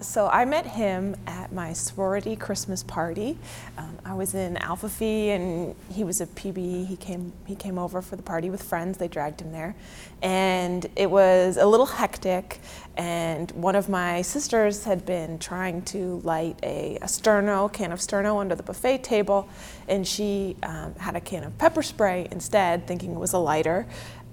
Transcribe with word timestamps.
So 0.00 0.28
I 0.28 0.44
met 0.44 0.64
him 0.64 1.16
at 1.26 1.50
my 1.52 1.72
sorority 1.72 2.36
Christmas 2.36 2.84
party. 2.84 3.36
Um, 3.76 3.98
I 4.04 4.14
was 4.14 4.32
in 4.32 4.56
Alpha 4.58 4.88
Phi 4.88 5.32
and 5.32 5.74
he 5.90 6.04
was 6.04 6.20
a 6.20 6.26
PB. 6.26 6.86
He 6.86 6.94
came 6.94 7.32
he 7.46 7.56
came 7.56 7.80
over 7.80 8.00
for 8.00 8.14
the 8.14 8.22
party 8.22 8.48
with 8.48 8.62
friends. 8.62 8.98
They 8.98 9.08
dragged 9.08 9.40
him 9.40 9.50
there, 9.50 9.74
and 10.22 10.86
it 10.94 11.10
was 11.10 11.56
a 11.56 11.66
little 11.66 11.84
hectic. 11.84 12.60
And 12.96 13.50
one 13.50 13.74
of 13.74 13.88
my 13.88 14.22
sisters 14.22 14.84
had 14.84 15.04
been 15.04 15.40
trying 15.40 15.82
to 15.86 16.20
light 16.22 16.60
a, 16.62 16.98
a 17.02 17.06
sterno 17.06 17.72
can 17.72 17.90
of 17.90 17.98
sterno 17.98 18.40
under 18.40 18.54
the 18.54 18.62
buffet 18.62 19.02
table, 19.02 19.48
and 19.88 20.06
she 20.06 20.54
um, 20.62 20.94
had 20.94 21.16
a 21.16 21.20
can 21.20 21.42
of 21.42 21.58
pepper 21.58 21.82
spray 21.82 22.28
instead, 22.30 22.86
thinking 22.86 23.14
it 23.14 23.18
was 23.18 23.32
a 23.32 23.38
lighter, 23.38 23.84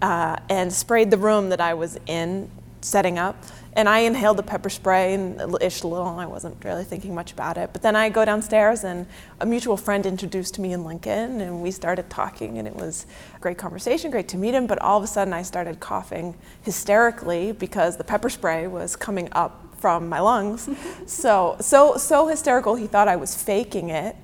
uh, 0.04 0.36
and 0.47 0.71
sprayed 0.71 1.09
the 1.09 1.18
room 1.18 1.50
that 1.50 1.59
I 1.59 1.73
was 1.73 1.97
in 2.05 2.52
setting 2.86 3.17
up. 3.17 3.43
And 3.73 3.89
I 3.89 3.99
inhaled 3.99 4.38
the 4.38 4.43
pepper 4.43 4.70
spray 4.70 5.13
and 5.13 5.38
ished 5.38 5.83
a 5.83 5.88
little, 5.88 6.07
and 6.07 6.21
I 6.21 6.25
wasn't 6.25 6.63
really 6.63 6.86
thinking 6.86 7.13
much 7.13 7.33
about 7.33 7.57
it. 7.57 7.71
But 7.73 7.82
then 7.82 7.96
I 7.96 8.07
go 8.07 8.23
downstairs, 8.23 8.86
and 8.86 9.05
a 9.41 9.46
mutual 9.46 9.75
friend 9.75 10.05
introduced 10.05 10.60
me 10.60 10.71
in 10.71 10.86
Lincoln, 10.86 11.41
and 11.41 11.61
we 11.61 11.71
started 11.71 12.10
talking, 12.10 12.57
and 12.57 12.68
it 12.68 12.75
was 12.75 13.05
a 13.36 13.39
great 13.39 13.57
conversation, 13.57 14.11
great 14.11 14.29
to 14.29 14.37
meet 14.37 14.54
him. 14.54 14.65
But 14.65 14.79
all 14.79 14.97
of 14.97 15.04
a 15.04 15.07
sudden, 15.07 15.33
I 15.33 15.41
started 15.41 15.82
coughing 15.82 16.36
hysterically 16.61 17.51
because 17.51 17.97
the 17.97 18.05
pepper 18.05 18.29
spray 18.29 18.68
was 18.68 18.96
coming 18.96 19.27
up 19.33 19.75
from 19.77 20.07
my 20.07 20.21
lungs. 20.21 20.69
so, 21.05 21.57
so, 21.60 21.97
so 21.97 22.27
hysterical, 22.27 22.75
he 22.75 22.88
thought 22.88 23.10
I 23.10 23.18
was 23.18 23.36
faking 23.36 23.89
it. 23.89 24.15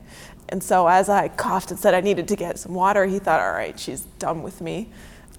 And 0.48 0.64
so, 0.64 0.88
as 0.88 1.10
I 1.10 1.28
coughed 1.28 1.72
and 1.72 1.80
said 1.80 1.94
I 1.94 2.02
needed 2.02 2.28
to 2.30 2.38
get 2.38 2.58
some 2.58 2.74
water, 2.74 3.06
he 3.06 3.20
thought, 3.20 3.42
all 3.42 3.52
right, 3.52 3.78
she's 3.78 4.02
done 4.20 4.44
with 4.44 4.62
me. 4.62 4.90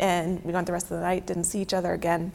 And 0.01 0.45
we 0.45 0.53
went 0.53 0.67
the 0.67 0.73
rest 0.73 0.87
of 0.91 0.99
the 0.99 1.03
night, 1.03 1.27
didn't 1.27 1.45
see 1.45 1.63
each 1.63 1.73
other 1.73 1.93
again. 1.93 2.33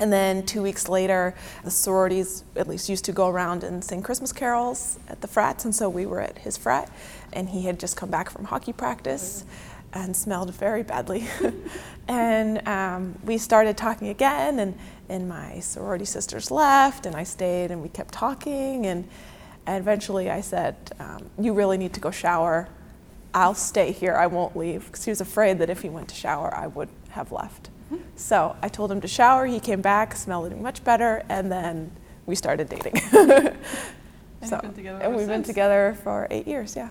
And 0.00 0.12
then 0.12 0.44
two 0.44 0.62
weeks 0.62 0.88
later, 0.88 1.34
the 1.62 1.70
sororities 1.70 2.44
at 2.56 2.66
least 2.66 2.88
used 2.88 3.04
to 3.04 3.12
go 3.12 3.28
around 3.28 3.62
and 3.62 3.84
sing 3.84 4.02
Christmas 4.02 4.32
carols 4.32 4.98
at 5.08 5.20
the 5.20 5.28
frats, 5.28 5.64
and 5.64 5.74
so 5.74 5.88
we 5.88 6.04
were 6.04 6.20
at 6.20 6.38
his 6.38 6.56
frat, 6.56 6.90
and 7.32 7.48
he 7.48 7.62
had 7.62 7.78
just 7.78 7.96
come 7.96 8.10
back 8.10 8.28
from 8.30 8.44
hockey 8.44 8.72
practice 8.72 9.44
and 9.92 10.16
smelled 10.16 10.52
very 10.52 10.82
badly. 10.82 11.28
and 12.08 12.66
um, 12.66 13.16
we 13.24 13.38
started 13.38 13.76
talking 13.76 14.08
again, 14.08 14.58
and, 14.58 14.76
and 15.08 15.28
my 15.28 15.60
sorority 15.60 16.04
sisters 16.04 16.50
left, 16.50 17.06
and 17.06 17.14
I 17.14 17.22
stayed, 17.22 17.70
and 17.70 17.80
we 17.80 17.88
kept 17.88 18.12
talking, 18.12 18.86
and, 18.86 19.08
and 19.66 19.78
eventually 19.78 20.28
I 20.28 20.40
said, 20.40 20.76
um, 20.98 21.30
You 21.38 21.52
really 21.52 21.78
need 21.78 21.94
to 21.94 22.00
go 22.00 22.10
shower. 22.10 22.68
I'll 23.32 23.54
stay 23.54 23.92
here, 23.92 24.14
I 24.14 24.26
won't 24.26 24.56
leave, 24.56 24.86
because 24.86 25.04
he 25.04 25.10
was 25.10 25.20
afraid 25.20 25.58
that 25.58 25.70
if 25.70 25.82
he 25.82 25.88
went 25.88 26.08
to 26.08 26.14
shower, 26.14 26.52
I 26.54 26.66
would 26.66 26.88
have 27.14 27.32
left. 27.32 27.70
So 28.16 28.56
I 28.62 28.68
told 28.68 28.90
him 28.90 29.00
to 29.00 29.08
shower. 29.08 29.46
He 29.46 29.60
came 29.60 29.80
back, 29.80 30.14
smelled 30.16 30.56
much 30.60 30.84
better, 30.84 31.22
and 31.28 31.50
then 31.50 31.90
we 32.26 32.34
started 32.34 32.68
dating. 32.68 32.94
and 33.12 33.56
so, 34.44 34.60
been 34.60 34.74
together 34.74 34.98
and 35.02 35.16
we've 35.16 35.26
been 35.26 35.42
together 35.42 35.96
for 36.02 36.26
eight 36.30 36.46
years. 36.46 36.76
Yeah. 36.76 36.88